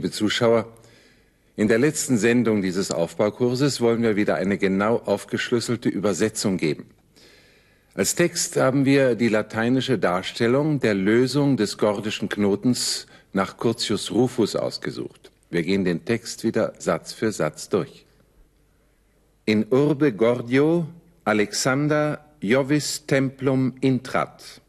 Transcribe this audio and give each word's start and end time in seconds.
liebe 0.00 0.12
Zuschauer, 0.12 0.66
in 1.56 1.68
der 1.68 1.78
letzten 1.78 2.16
Sendung 2.16 2.62
dieses 2.62 2.90
Aufbaukurses 2.90 3.82
wollen 3.82 4.02
wir 4.02 4.16
wieder 4.16 4.36
eine 4.36 4.56
genau 4.56 4.96
aufgeschlüsselte 4.96 5.90
Übersetzung 5.90 6.56
geben. 6.56 6.86
Als 7.92 8.14
Text 8.14 8.56
haben 8.56 8.86
wir 8.86 9.14
die 9.14 9.28
lateinische 9.28 9.98
Darstellung 9.98 10.80
der 10.80 10.94
Lösung 10.94 11.58
des 11.58 11.76
gordischen 11.76 12.30
Knotens 12.30 13.08
nach 13.34 13.58
Curtius 13.58 14.10
Rufus 14.10 14.56
ausgesucht. 14.56 15.30
Wir 15.50 15.64
gehen 15.64 15.84
den 15.84 16.06
Text 16.06 16.44
wieder 16.44 16.72
Satz 16.78 17.12
für 17.12 17.30
Satz 17.30 17.68
durch. 17.68 18.06
In 19.44 19.66
urbe 19.68 20.14
Gordio 20.14 20.88
Alexander 21.24 22.24
Jovis 22.40 23.04
Templum 23.04 23.74
intrat. 23.82 24.62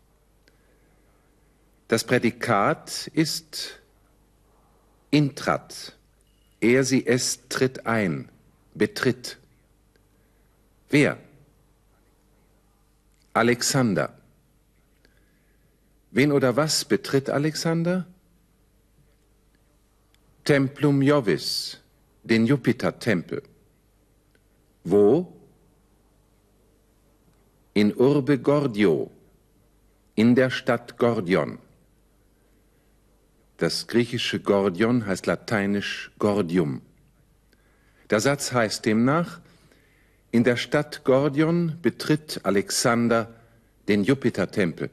Das 1.87 2.03
Prädikat 2.03 3.09
ist 3.13 3.80
intrat. 5.11 5.95
Er, 6.59 6.83
sie, 6.83 7.05
es 7.05 7.47
tritt 7.49 7.85
ein, 7.85 8.29
betritt. 8.73 9.37
Wer? 10.89 11.17
Alexander. 13.33 14.13
Wen 16.11 16.31
oder 16.31 16.55
was 16.57 16.83
betritt 16.85 17.29
Alexander? 17.29 18.05
Templum 20.43 21.01
Jovis, 21.01 21.77
den 22.23 22.45
Jupiter-Tempel. 22.45 23.43
Wo? 24.83 25.31
In 27.73 27.95
Urbe 27.95 28.37
Gordio, 28.39 29.09
in 30.15 30.35
der 30.35 30.49
Stadt 30.49 30.97
Gordion. 30.97 31.59
Das 33.61 33.85
griechische 33.85 34.39
Gordion 34.39 35.05
heißt 35.05 35.27
lateinisch 35.27 36.09
Gordium. 36.17 36.81
Der 38.09 38.19
Satz 38.19 38.53
heißt 38.53 38.87
demnach, 38.87 39.39
in 40.31 40.43
der 40.43 40.57
Stadt 40.57 41.03
Gordion 41.03 41.77
betritt 41.79 42.39
Alexander 42.41 43.31
den 43.87 44.03
Jupitertempel. 44.03 44.89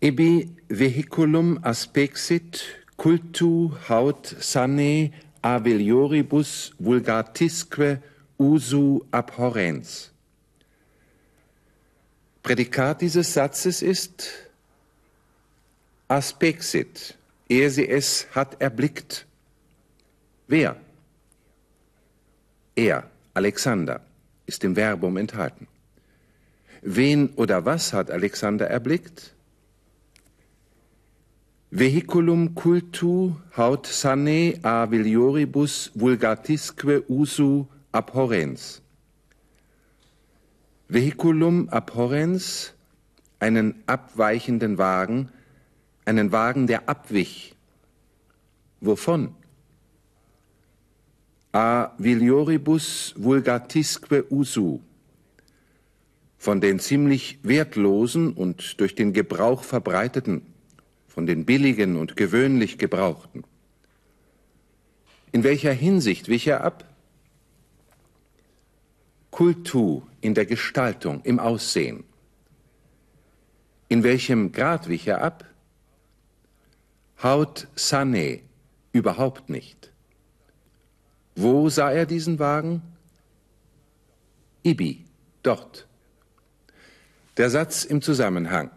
Ebi 0.00 0.50
vehiculum 0.68 1.60
aspexit 1.62 2.64
cultu 2.96 3.70
haut 3.88 4.26
sane 4.40 5.12
avelioribus 5.42 6.72
vulgatisque 6.80 8.02
usu 8.36 9.04
abhorrens. 9.12 10.10
Prädikat 12.42 13.02
dieses 13.02 13.32
Satzes 13.32 13.80
ist 13.80 14.45
aspexit, 16.08 17.16
er 17.48 17.70
sie 17.70 17.88
es 17.88 18.26
hat 18.34 18.60
erblickt. 18.60 19.26
Wer? 20.46 20.76
Er, 22.74 23.10
Alexander, 23.34 24.00
ist 24.46 24.64
im 24.64 24.76
Verbum 24.76 25.16
enthalten. 25.16 25.66
Wen 26.82 27.30
oder 27.36 27.64
was 27.64 27.92
hat 27.92 28.10
Alexander 28.10 28.68
erblickt? 28.68 29.32
Vehiculum 31.70 32.54
cultu 32.54 33.34
haut 33.56 33.86
sane 33.86 34.58
a 34.62 34.88
vilioribus 34.90 35.90
vulgatisque 35.94 37.02
usu 37.08 37.66
abhorrens. 37.90 38.80
Vehiculum 40.88 41.68
abhorrens, 41.70 42.72
einen 43.40 43.82
abweichenden 43.86 44.78
Wagen, 44.78 45.30
einen 46.06 46.32
Wagen, 46.32 46.66
der 46.66 46.88
abwich. 46.88 47.54
Wovon? 48.80 49.34
A 51.52 51.90
vilioribus 51.98 53.14
vulgatisque 53.16 54.24
usu, 54.30 54.80
von 56.38 56.60
den 56.60 56.78
ziemlich 56.78 57.38
wertlosen 57.42 58.32
und 58.32 58.80
durch 58.80 58.94
den 58.94 59.12
Gebrauch 59.12 59.64
verbreiteten, 59.64 60.42
von 61.08 61.26
den 61.26 61.44
billigen 61.44 61.96
und 61.96 62.16
gewöhnlich 62.16 62.78
gebrauchten. 62.78 63.44
In 65.32 65.44
welcher 65.44 65.72
Hinsicht 65.72 66.28
wich 66.28 66.46
er 66.46 66.62
ab? 66.62 66.84
Kultu 69.30 70.02
in 70.20 70.34
der 70.34 70.46
Gestaltung, 70.46 71.20
im 71.24 71.38
Aussehen. 71.38 72.04
In 73.88 74.02
welchem 74.02 74.52
Grad 74.52 74.88
wich 74.88 75.06
er 75.08 75.22
ab? 75.22 75.44
Haut 77.22 77.68
sane, 77.74 78.40
überhaupt 78.92 79.48
nicht. 79.48 79.92
Wo 81.34 81.68
sah 81.68 81.90
er 81.90 82.06
diesen 82.06 82.38
Wagen? 82.38 82.82
Ibi, 84.62 85.04
dort. 85.42 85.86
Der 87.36 87.50
Satz 87.50 87.84
im 87.84 88.02
Zusammenhang. 88.02 88.70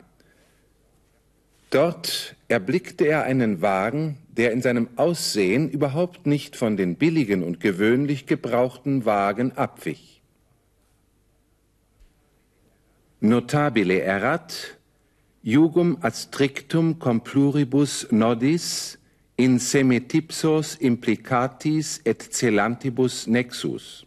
Dort 1.69 2.35
erblickte 2.47 3.05
er 3.05 3.23
einen 3.23 3.61
Wagen, 3.61 4.17
der 4.29 4.51
in 4.51 4.61
seinem 4.61 4.89
Aussehen 4.95 5.69
überhaupt 5.69 6.25
nicht 6.25 6.55
von 6.55 6.77
den 6.77 6.95
billigen 6.95 7.43
und 7.43 7.59
gewöhnlich 7.59 8.25
gebrauchten 8.25 9.05
Wagen 9.05 9.51
abwich. 9.53 10.21
Notabile 13.21 14.01
erat, 14.01 14.77
jugum 15.49 15.97
ad 16.01 16.13
strictum 16.13 16.93
compluribus 16.99 18.05
nodis 18.11 18.97
in 19.37 19.59
semitipsos 19.59 20.75
implicatis 20.79 21.99
et 22.05 22.19
celantibus 22.31 23.27
nexus. 23.27 24.05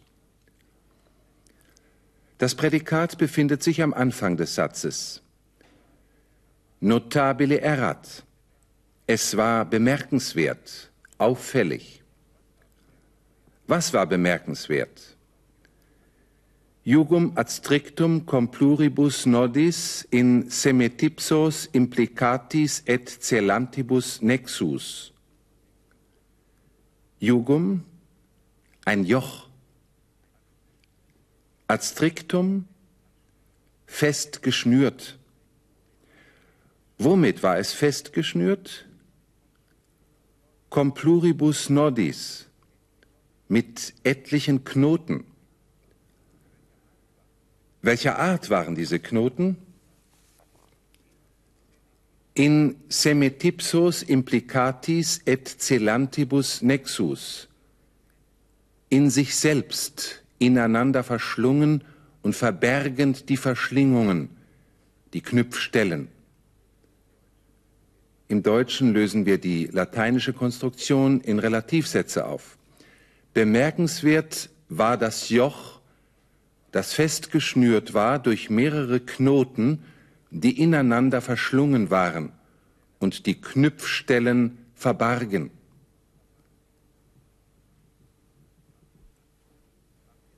Das 2.37 2.55
Prädikat 2.55 3.17
befindet 3.17 3.63
sich 3.63 3.81
am 3.81 3.93
Anfang 3.93 4.37
des 4.37 4.55
Satzes. 4.55 5.21
Notabile 6.79 7.61
erat. 7.61 8.23
Es 9.07 9.37
war 9.37 9.65
bemerkenswert, 9.65 10.91
auffällig. 11.17 12.03
Was 13.67 13.93
war 13.93 14.05
bemerkenswert? 14.05 15.12
Jugum 16.85 17.31
ad 17.35 17.49
strictum 17.49 18.25
compluribus 18.25 19.25
nodis 19.25 20.05
in 20.11 20.49
semetipsos 20.49 21.69
implicatis 21.73 22.83
et 22.85 23.07
celantibus 23.07 24.21
nexus 24.21 25.13
Jugum, 27.23 27.85
ein 28.83 29.05
Joch. 29.05 29.47
Ad 31.69 31.81
strictum, 31.81 32.67
fest 33.85 34.43
geschnürt. 34.43 35.17
Womit 36.97 37.41
war 37.41 37.57
es 37.57 37.71
fest 37.71 38.11
geschnürt? 38.11 38.85
Com 40.69 40.93
pluribus 40.93 41.69
nodis, 41.69 42.49
mit 43.47 43.93
etlichen 44.03 44.65
Knoten. 44.65 45.23
Welcher 47.83 48.17
Art 48.17 48.49
waren 48.49 48.73
diese 48.73 48.97
Knoten? 48.97 49.57
in 52.33 52.75
semetipsos 52.89 54.01
implicatis 54.01 55.21
et 55.25 55.47
celantibus 55.47 56.61
nexus, 56.61 57.47
in 58.89 59.09
sich 59.09 59.35
selbst 59.35 60.23
ineinander 60.39 61.03
verschlungen 61.03 61.83
und 62.23 62.35
verbergend 62.35 63.29
die 63.29 63.37
Verschlingungen, 63.37 64.29
die 65.13 65.21
Knüpfstellen. 65.21 66.07
Im 68.29 68.41
Deutschen 68.41 68.93
lösen 68.93 69.27
wir 69.27 69.37
die 69.37 69.67
lateinische 69.67 70.33
Konstruktion 70.33 71.21
in 71.21 71.37
Relativsätze 71.37 72.25
auf. 72.25 72.57
Bemerkenswert 73.35 74.49
war 74.69 74.97
das 74.97 75.29
Joch, 75.29 75.81
das 76.73 76.93
festgeschnürt 76.93 77.93
war 77.93 78.19
durch 78.19 78.49
mehrere 78.49 78.99
Knoten, 78.99 79.83
die 80.31 80.59
ineinander 80.59 81.21
verschlungen 81.21 81.91
waren 81.91 82.31
und 82.99 83.27
die 83.27 83.39
Knüpfstellen 83.39 84.57
verbargen. 84.73 85.51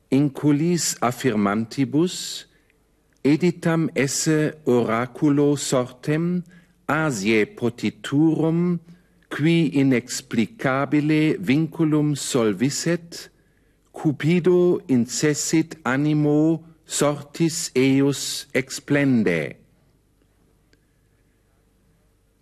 Inculis 0.10 1.02
affirmantibus 1.02 2.48
editam 3.24 3.90
esse 3.94 4.58
oraculo 4.66 5.56
sortem 5.56 6.44
Asiae 6.86 7.46
potiturum 7.46 8.82
qui 9.30 9.68
inexplicabile 9.68 11.38
vinculum 11.40 12.16
solviset 12.16 13.32
cupido 13.96 14.82
incessit 14.88 15.78
animo 15.84 16.64
sortis 16.86 17.72
eius 17.76 18.48
explende 18.54 19.56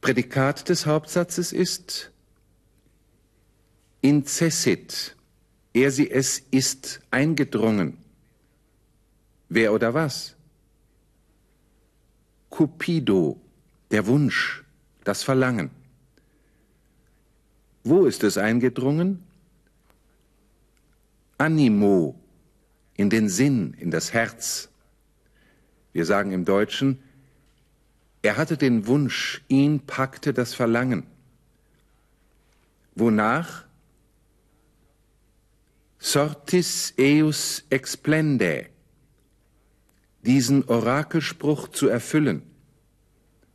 Prädikat 0.04 0.68
des 0.68 0.86
Hauptsatzes 0.86 1.54
ist 1.54 2.12
incessit, 4.02 5.16
er 5.74 5.92
sie 5.92 6.12
es 6.12 6.40
ist 6.52 7.00
eingedrungen. 7.10 7.98
Wer 9.48 9.72
oder 9.72 9.94
was? 9.94 10.36
Cupido, 12.50 13.40
der 13.92 14.06
Wunsch, 14.06 14.66
das 15.06 15.24
Verlangen. 15.24 15.70
Wo 17.86 18.06
ist 18.06 18.26
es 18.26 18.38
eingedrungen? 18.38 19.24
Animo, 21.38 22.20
in 22.96 23.10
den 23.10 23.30
Sinn, 23.30 23.74
in 23.80 23.92
das 23.92 24.14
Herz. 24.14 24.70
Wir 25.92 26.06
sagen 26.06 26.32
im 26.32 26.46
Deutschen, 26.46 27.00
er 28.22 28.38
hatte 28.38 28.58
den 28.58 28.88
Wunsch, 28.88 29.44
ihn 29.48 29.82
packte 29.82 30.34
das 30.34 30.54
Verlangen. 30.54 31.06
Wonach? 32.96 33.66
Sortis 36.00 36.94
eus 37.00 37.64
explende, 37.70 38.68
diesen 40.22 40.66
Orakelspruch 40.66 41.70
zu 41.70 41.88
erfüllen, 41.88 42.44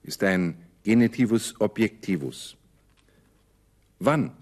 ist 0.02 0.24
ein 0.24 0.62
Genitivus 0.82 1.60
Objektivus. 1.60 2.56
Wann? 3.98 4.32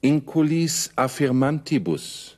Inculis 0.00 0.90
affirmantibus, 0.96 2.36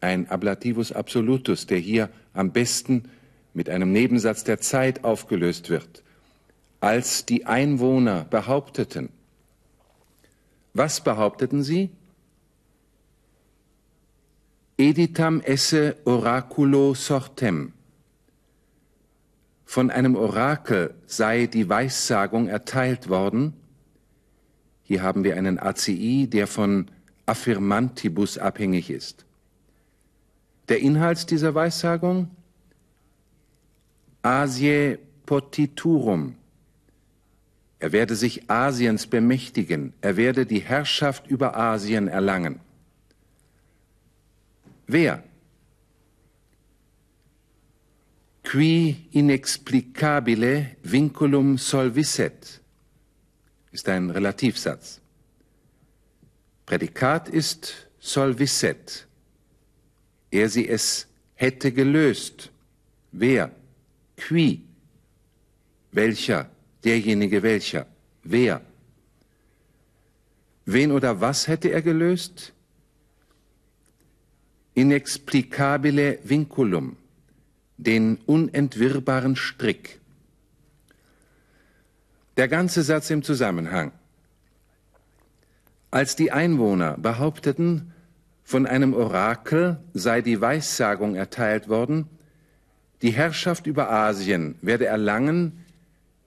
ein 0.00 0.28
Ablativus 0.28 0.92
absolutus, 0.92 1.66
der 1.66 1.78
hier 1.78 2.10
am 2.32 2.52
besten 2.52 3.10
mit 3.54 3.68
einem 3.68 3.92
Nebensatz 3.92 4.44
der 4.44 4.60
Zeit 4.60 5.04
aufgelöst 5.04 5.68
wird, 5.70 6.04
als 6.80 7.26
die 7.26 7.46
Einwohner 7.46 8.24
behaupteten. 8.24 9.08
Was 10.72 11.00
behaupteten 11.00 11.64
sie? 11.64 11.90
Editam 14.78 15.40
esse 15.40 15.96
oraculo 16.04 16.94
sortem. 16.94 17.72
Von 19.64 19.90
einem 19.90 20.16
Orakel 20.16 20.94
sei 21.06 21.46
die 21.46 21.68
Weissagung 21.68 22.48
erteilt 22.48 23.08
worden, 23.08 23.59
hier 24.90 25.02
haben 25.04 25.22
wir 25.22 25.36
einen 25.36 25.60
ACI, 25.60 26.26
der 26.26 26.48
von 26.48 26.88
Affirmantibus 27.24 28.38
abhängig 28.38 28.90
ist. 28.90 29.24
Der 30.68 30.80
Inhalt 30.80 31.30
dieser 31.30 31.54
Weissagung? 31.54 32.28
Asie 34.20 34.98
potiturum. 35.26 36.34
Er 37.78 37.92
werde 37.92 38.16
sich 38.16 38.50
Asiens 38.50 39.06
bemächtigen, 39.06 39.92
er 40.00 40.16
werde 40.16 40.44
die 40.44 40.58
Herrschaft 40.58 41.28
über 41.28 41.56
Asien 41.56 42.08
erlangen. 42.08 42.58
Wer? 44.88 45.22
Qui 48.42 49.06
inexplicabile 49.12 50.66
vinculum 50.82 51.58
solvisset 51.58 52.60
ist 53.72 53.88
ein 53.88 54.10
Relativsatz. 54.10 55.00
Prädikat 56.66 57.28
ist 57.28 57.88
solvisset. 57.98 59.06
Er 60.30 60.48
sie 60.48 60.68
es 60.68 61.06
hätte 61.34 61.72
gelöst. 61.72 62.50
Wer? 63.12 63.50
Qui? 64.16 64.62
Welcher? 65.92 66.48
Derjenige 66.84 67.42
welcher? 67.42 67.86
Wer? 68.22 68.62
Wen 70.64 70.92
oder 70.92 71.20
was 71.20 71.48
hätte 71.48 71.68
er 71.70 71.82
gelöst? 71.82 72.52
Inexplicabile 74.74 76.18
vinculum, 76.22 76.96
den 77.76 78.18
unentwirrbaren 78.26 79.36
Strick. 79.36 79.99
Der 82.40 82.48
ganze 82.48 82.82
Satz 82.82 83.10
im 83.10 83.22
Zusammenhang. 83.22 83.92
Als 85.90 86.16
die 86.16 86.32
Einwohner 86.32 86.96
behaupteten, 86.96 87.92
von 88.44 88.64
einem 88.64 88.94
Orakel 88.94 89.78
sei 89.92 90.22
die 90.22 90.40
Weissagung 90.40 91.16
erteilt 91.16 91.68
worden, 91.68 92.06
die 93.02 93.10
Herrschaft 93.10 93.66
über 93.66 93.90
Asien 93.90 94.54
werde 94.62 94.86
erlangen, 94.86 95.66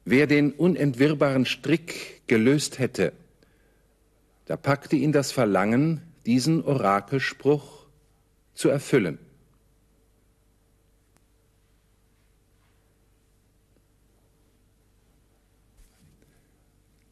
wer 0.06 0.28
den 0.28 0.52
unentwirrbaren 0.52 1.48
Strick 1.48 2.22
gelöst 2.28 2.78
hätte. 2.78 3.12
Da 4.46 4.56
packte 4.56 4.96
ihn 4.96 5.14
das 5.14 5.32
Verlangen, 5.32 6.02
diesen 6.28 6.64
Orakelspruch 6.64 7.88
zu 8.54 8.70
erfüllen. 8.70 9.18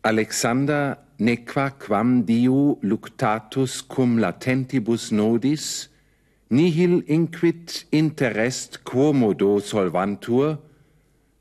Alexander 0.03 0.97
nequa 1.19 1.69
quam 1.77 2.23
diu 2.25 2.79
luctatus 2.81 3.87
cum 3.87 4.17
latentibus 4.17 5.11
nodis, 5.11 5.89
nihil 6.49 7.03
inquit 7.07 7.85
interest 7.91 8.83
quomodo 8.83 9.59
solvantur, 9.61 10.57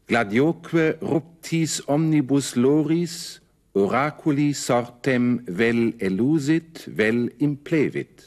gladioque 0.06 0.98
ruptis 1.00 1.80
omnibus 1.88 2.54
loris, 2.56 3.40
oraculi 3.74 4.52
sortem 4.52 5.40
vel 5.46 5.94
elusit, 5.98 6.84
vel 6.86 7.30
implevit. 7.38 8.26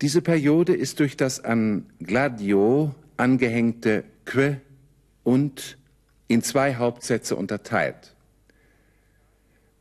Diese 0.00 0.22
Periode 0.22 0.74
ist 0.74 0.98
durch 0.98 1.16
das 1.16 1.44
an 1.44 1.86
Gladio 2.00 2.94
angehängte 3.18 4.04
que 4.24 4.56
und 5.22 5.76
in 6.28 6.42
zwei 6.42 6.76
Hauptsätze 6.76 7.36
unterteilt. 7.36 8.14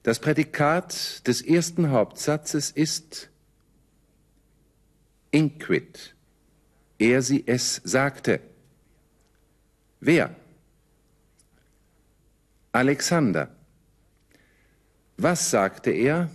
Das 0.03 0.19
Prädikat 0.19 1.27
des 1.27 1.41
ersten 1.41 1.91
Hauptsatzes 1.91 2.71
ist 2.71 3.29
inquit. 5.31 6.15
Er 6.97 7.21
sie 7.21 7.43
es 7.45 7.81
sagte. 7.83 8.41
Wer? 9.99 10.35
Alexander. 12.71 13.55
Was 15.17 15.51
sagte 15.51 15.91
er? 15.91 16.31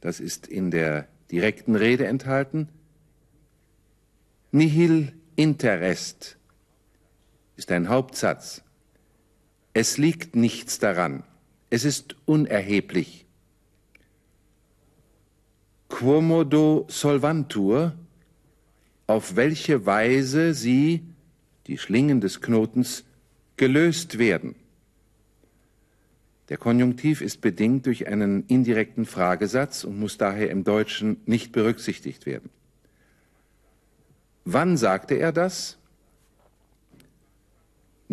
Das 0.00 0.20
ist 0.20 0.46
in 0.46 0.70
der 0.70 1.08
direkten 1.30 1.76
Rede 1.76 2.06
enthalten. 2.06 2.68
Nihil 4.52 5.12
interest 5.36 6.36
ist 7.56 7.70
ein 7.72 7.88
Hauptsatz. 7.88 8.63
Es 9.74 9.98
liegt 9.98 10.36
nichts 10.36 10.78
daran. 10.78 11.24
Es 11.68 11.84
ist 11.84 12.14
unerheblich. 12.24 13.26
Quomodo 15.88 16.86
solvantur, 16.88 17.94
auf 19.08 19.34
welche 19.34 19.84
Weise 19.84 20.54
sie, 20.54 21.02
die 21.66 21.78
Schlingen 21.78 22.20
des 22.20 22.40
Knotens, 22.40 23.04
gelöst 23.56 24.18
werden. 24.18 24.54
Der 26.48 26.56
Konjunktiv 26.56 27.20
ist 27.20 27.40
bedingt 27.40 27.86
durch 27.86 28.06
einen 28.06 28.46
indirekten 28.46 29.06
Fragesatz 29.06 29.82
und 29.82 29.98
muss 29.98 30.18
daher 30.18 30.50
im 30.50 30.62
Deutschen 30.62 31.16
nicht 31.26 31.52
berücksichtigt 31.52 32.26
werden. 32.26 32.50
Wann 34.44 34.76
sagte 34.76 35.14
er 35.14 35.32
das? 35.32 35.78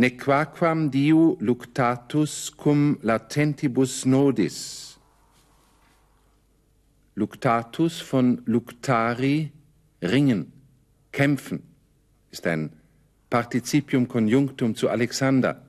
Nequaquam 0.02 0.90
diu 0.90 1.38
luctatus 1.40 2.50
cum 2.58 2.98
latentibus 3.04 4.06
nodis. 4.06 4.58
Luctatus 7.16 8.02
von 8.02 8.42
luctari, 8.46 9.52
ringen, 10.02 10.52
kämpfen, 11.12 11.62
ist 12.32 12.48
ein 12.48 12.72
Partizipium 13.30 14.08
Conjunctum 14.08 14.76
zu 14.76 14.90
Alexander. 14.90 15.62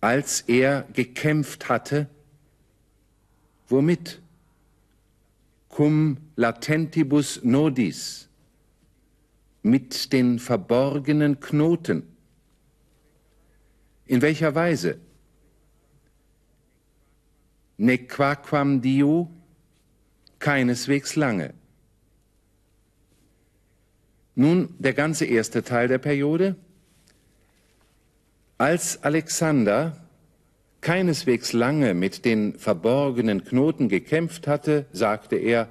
Als 0.00 0.42
er 0.42 0.84
gekämpft 0.92 1.68
hatte, 1.68 2.08
womit? 3.68 4.20
Cum 5.68 6.18
latentibus 6.36 7.40
nodis, 7.42 8.28
mit 9.62 10.12
den 10.12 10.38
verborgenen 10.38 11.40
Knoten 11.40 12.11
in 14.12 14.20
welcher 14.20 14.54
Weise? 14.54 14.98
Nequaquam 17.78 18.82
Dio? 18.82 19.30
Keineswegs 20.38 21.16
lange. 21.16 21.54
Nun 24.34 24.74
der 24.78 24.92
ganze 24.92 25.24
erste 25.24 25.62
Teil 25.62 25.88
der 25.88 25.96
Periode. 25.96 26.56
Als 28.58 29.02
Alexander 29.02 29.96
keineswegs 30.82 31.54
lange 31.54 31.94
mit 31.94 32.26
den 32.26 32.58
verborgenen 32.58 33.44
Knoten 33.44 33.88
gekämpft 33.88 34.46
hatte, 34.46 34.84
sagte 34.92 35.36
er, 35.36 35.68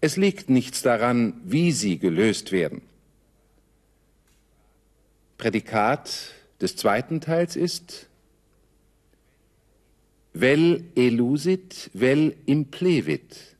es 0.00 0.16
liegt 0.16 0.48
nichts 0.48 0.80
daran, 0.80 1.42
wie 1.44 1.72
sie 1.72 1.98
gelöst 1.98 2.52
werden. 2.52 2.80
Prädikat 5.36 6.41
des 6.62 6.76
zweiten 6.76 7.20
Teils 7.20 7.56
ist 7.56 8.08
vel 10.32 10.84
elusit, 10.94 11.90
vel 11.92 12.36
implevit. 12.46 13.56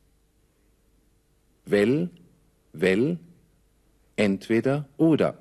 Vel, 1.67 2.11
vel, 2.73 3.19
entweder 4.17 4.89
oder. 4.97 5.37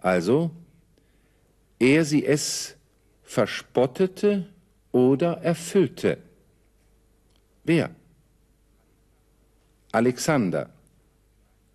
Also, 0.00 0.50
er 1.78 2.04
sie 2.04 2.24
es 2.24 2.76
verspottete 3.22 4.48
oder 4.92 5.38
erfüllte. 5.42 6.18
Wer? 7.64 7.90
Alexander. 9.92 10.70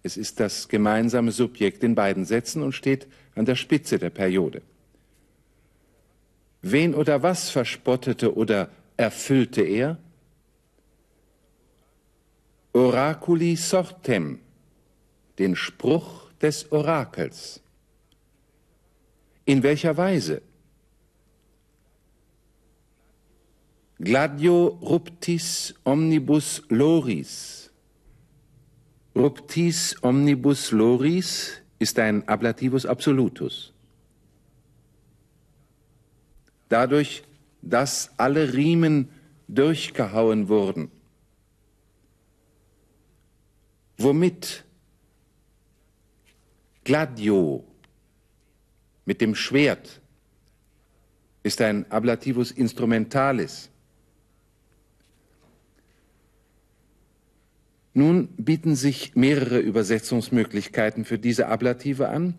Es 0.04 0.18
ist 0.18 0.40
das 0.40 0.68
gemeinsame 0.68 1.32
Subjekt 1.32 1.84
in 1.84 1.96
beiden 1.96 2.26
Sätzen 2.26 2.62
und 2.62 2.74
steht 2.74 3.08
an 3.36 3.46
der 3.46 3.56
Spitze 3.56 4.00
der 4.00 4.10
Periode. 4.10 4.62
Wen 6.62 6.96
oder 6.96 7.22
was 7.22 7.50
verspottete 7.50 8.36
oder 8.36 8.70
erfüllte 8.98 9.62
er? 9.62 9.98
Oraculi 12.74 13.56
sortem, 13.56 14.39
den 15.38 15.56
Spruch 15.56 16.32
des 16.42 16.72
Orakels. 16.72 17.62
In 19.46 19.62
welcher 19.62 19.96
Weise? 19.96 20.42
Gladio 24.00 24.68
ruptis 24.82 25.74
omnibus 25.86 26.63
loris. 26.70 27.72
Ruptis 29.15 29.96
omnibus 30.01 30.72
loris 30.72 31.62
ist 31.86 32.00
ein 32.00 32.27
Ablativus 32.27 32.84
absolutus. 32.88 33.72
Dadurch, 36.68 37.24
dass 37.62 38.10
alle 38.18 38.54
Riemen 38.54 39.10
durchgehauen 39.48 40.50
wurden. 40.50 40.89
Womit? 44.00 44.63
Gladio, 46.84 47.63
mit 49.06 49.22
dem 49.22 49.36
Schwert, 49.36 50.01
ist 51.44 51.62
ein 51.62 51.86
Ablativus 51.92 52.50
instrumentalis. 52.50 53.70
Nun 57.98 58.28
bieten 58.36 58.75
sich 58.75 59.16
mehrere 59.16 59.58
Übersetzungsmöglichkeiten 59.60 61.06
für 61.06 61.18
diese 61.18 61.48
Ablative 61.48 62.10
an. 62.10 62.34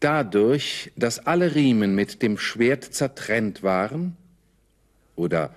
Dadurch, 0.00 0.90
dass 0.96 1.24
alle 1.24 1.54
Riemen 1.54 1.94
mit 1.94 2.20
dem 2.20 2.36
Schwert 2.36 2.82
zertrennt 2.82 3.62
waren, 3.62 4.16
oder 5.14 5.54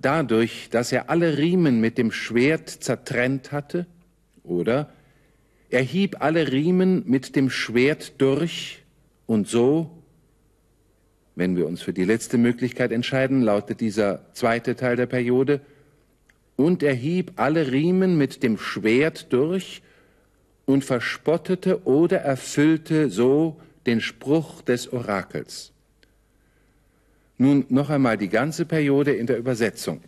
dadurch, 0.00 0.68
dass 0.70 0.90
er 0.90 1.08
alle 1.08 1.38
Riemen 1.38 1.80
mit 1.80 1.98
dem 1.98 2.10
Schwert 2.10 2.68
zertrennt 2.68 3.52
hatte, 3.52 3.86
oder 4.42 4.92
er 5.70 5.82
hieb 5.82 6.16
alle 6.20 6.50
Riemen 6.50 7.04
mit 7.06 7.36
dem 7.36 7.48
Schwert 7.48 8.20
durch 8.20 8.82
und 9.26 9.46
so, 9.46 10.02
wenn 11.36 11.56
wir 11.56 11.68
uns 11.68 11.80
für 11.80 11.92
die 11.92 12.04
letzte 12.04 12.38
Möglichkeit 12.38 12.90
entscheiden, 12.90 13.40
lautet 13.40 13.80
dieser 13.80 14.34
zweite 14.34 14.74
Teil 14.74 14.96
der 14.96 15.06
Periode, 15.06 15.60
und 16.58 16.82
er 16.82 16.92
hieb 16.92 17.34
alle 17.36 17.70
Riemen 17.70 18.18
mit 18.18 18.42
dem 18.42 18.58
Schwert 18.58 19.32
durch 19.32 19.80
und 20.66 20.84
verspottete 20.84 21.86
oder 21.86 22.18
erfüllte 22.18 23.10
so 23.10 23.60
den 23.86 24.00
Spruch 24.00 24.60
des 24.62 24.92
Orakels. 24.92 25.72
Nun 27.38 27.64
noch 27.68 27.90
einmal 27.90 28.18
die 28.18 28.28
ganze 28.28 28.66
Periode 28.66 29.12
in 29.12 29.28
der 29.28 29.38
Übersetzung. 29.38 30.02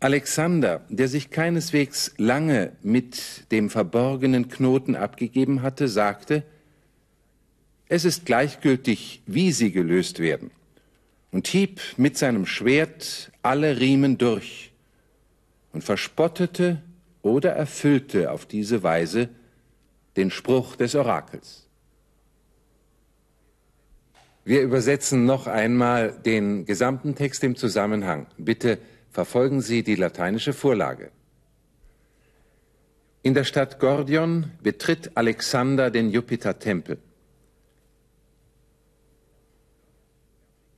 Alexander, 0.00 0.80
der 0.88 1.08
sich 1.08 1.28
keineswegs 1.28 2.14
lange 2.16 2.72
mit 2.82 3.52
dem 3.52 3.68
verborgenen 3.68 4.48
Knoten 4.48 4.96
abgegeben 4.96 5.60
hatte, 5.60 5.88
sagte, 5.88 6.42
es 7.88 8.06
ist 8.06 8.24
gleichgültig, 8.24 9.22
wie 9.26 9.52
sie 9.52 9.72
gelöst 9.72 10.20
werden 10.20 10.50
und 11.34 11.48
hieb 11.48 11.80
mit 11.96 12.16
seinem 12.16 12.46
Schwert 12.46 13.32
alle 13.42 13.80
Riemen 13.80 14.18
durch 14.18 14.72
und 15.72 15.82
verspottete 15.82 16.80
oder 17.22 17.50
erfüllte 17.50 18.30
auf 18.30 18.46
diese 18.46 18.84
Weise 18.84 19.28
den 20.16 20.30
Spruch 20.30 20.76
des 20.76 20.94
Orakels. 20.94 21.66
Wir 24.44 24.62
übersetzen 24.62 25.24
noch 25.24 25.48
einmal 25.48 26.12
den 26.24 26.66
gesamten 26.66 27.16
Text 27.16 27.42
im 27.42 27.56
Zusammenhang. 27.56 28.28
Bitte 28.38 28.78
verfolgen 29.10 29.60
Sie 29.60 29.82
die 29.82 29.96
lateinische 29.96 30.52
Vorlage. 30.52 31.10
In 33.22 33.34
der 33.34 33.42
Stadt 33.42 33.80
Gordion 33.80 34.52
betritt 34.62 35.16
Alexander 35.16 35.90
den 35.90 36.10
Jupitertempel. 36.10 36.98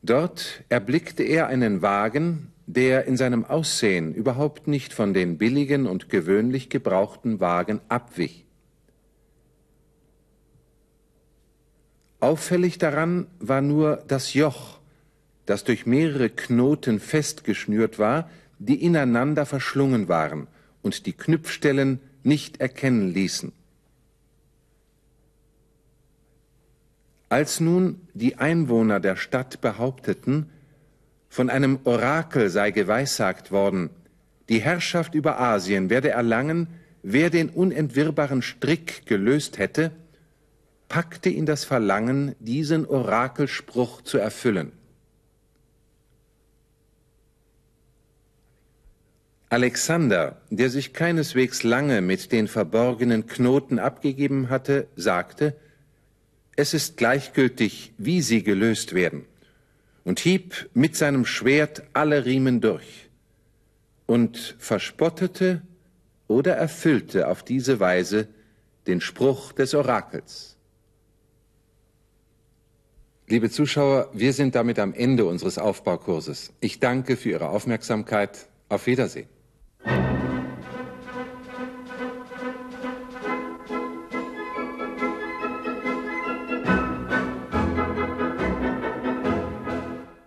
Dort 0.06 0.62
erblickte 0.68 1.24
er 1.24 1.48
einen 1.48 1.82
Wagen, 1.82 2.52
der 2.66 3.06
in 3.06 3.16
seinem 3.16 3.44
Aussehen 3.44 4.14
überhaupt 4.14 4.68
nicht 4.68 4.92
von 4.92 5.12
den 5.12 5.36
billigen 5.36 5.86
und 5.86 6.08
gewöhnlich 6.08 6.68
gebrauchten 6.70 7.40
Wagen 7.40 7.80
abwich. 7.88 8.46
Auffällig 12.20 12.78
daran 12.78 13.26
war 13.40 13.60
nur 13.60 14.04
das 14.06 14.32
Joch, 14.32 14.78
das 15.44 15.64
durch 15.64 15.86
mehrere 15.86 16.30
Knoten 16.30 17.00
festgeschnürt 17.00 17.98
war, 17.98 18.30
die 18.60 18.80
ineinander 18.84 19.44
verschlungen 19.44 20.06
waren 20.06 20.46
und 20.82 21.06
die 21.06 21.14
Knüpfstellen 21.14 21.98
nicht 22.22 22.60
erkennen 22.60 23.12
ließen. 23.12 23.52
Als 27.28 27.60
nun 27.60 28.00
die 28.14 28.36
Einwohner 28.36 29.00
der 29.00 29.16
Stadt 29.16 29.60
behaupteten, 29.60 30.50
von 31.28 31.50
einem 31.50 31.80
Orakel 31.84 32.50
sei 32.50 32.70
geweissagt 32.70 33.50
worden, 33.50 33.90
die 34.48 34.60
Herrschaft 34.60 35.14
über 35.14 35.40
Asien 35.40 35.90
werde 35.90 36.10
erlangen, 36.10 36.68
wer 37.02 37.30
den 37.30 37.50
unentwirrbaren 37.50 38.42
Strick 38.42 39.06
gelöst 39.06 39.58
hätte, 39.58 39.90
packte 40.88 41.28
ihn 41.28 41.46
das 41.46 41.64
Verlangen, 41.64 42.36
diesen 42.38 42.86
Orakelspruch 42.86 44.02
zu 44.02 44.18
erfüllen. 44.18 44.72
Alexander, 49.48 50.40
der 50.50 50.70
sich 50.70 50.92
keineswegs 50.92 51.62
lange 51.62 52.00
mit 52.00 52.32
den 52.32 52.48
verborgenen 52.48 53.26
Knoten 53.26 53.78
abgegeben 53.78 54.48
hatte, 54.48 54.88
sagte, 54.96 55.56
es 56.56 56.74
ist 56.74 56.96
gleichgültig, 56.96 57.92
wie 57.98 58.22
sie 58.22 58.42
gelöst 58.42 58.94
werden, 58.94 59.26
und 60.04 60.20
hieb 60.20 60.68
mit 60.74 60.96
seinem 60.96 61.26
Schwert 61.26 61.82
alle 61.92 62.24
Riemen 62.24 62.60
durch 62.60 63.08
und 64.06 64.56
verspottete 64.58 65.62
oder 66.28 66.54
erfüllte 66.54 67.28
auf 67.28 67.42
diese 67.42 67.80
Weise 67.80 68.28
den 68.86 69.00
Spruch 69.00 69.52
des 69.52 69.74
Orakels. 69.74 70.56
Liebe 73.28 73.50
Zuschauer, 73.50 74.10
wir 74.12 74.32
sind 74.32 74.54
damit 74.54 74.78
am 74.78 74.94
Ende 74.94 75.24
unseres 75.24 75.58
Aufbaukurses. 75.58 76.52
Ich 76.60 76.78
danke 76.78 77.16
für 77.16 77.30
Ihre 77.30 77.48
Aufmerksamkeit. 77.48 78.46
Auf 78.68 78.86
Wiedersehen. 78.86 79.28